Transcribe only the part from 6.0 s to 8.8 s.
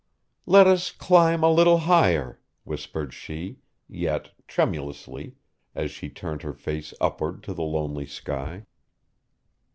turned her face upward to the lonely sky.